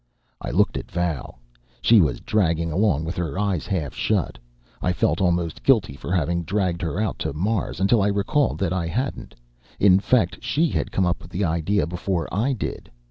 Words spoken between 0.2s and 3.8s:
I looked at Val. She was dragging along with her eyes